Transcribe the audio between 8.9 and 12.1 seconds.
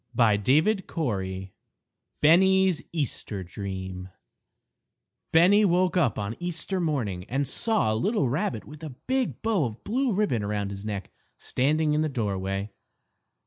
big bow of blue ribbon around his neck standing in the